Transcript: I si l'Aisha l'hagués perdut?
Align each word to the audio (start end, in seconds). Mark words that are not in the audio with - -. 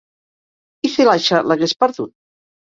I 0.89 0.91
si 0.93 1.05
l'Aisha 1.09 1.43
l'hagués 1.51 1.77
perdut? 1.85 2.17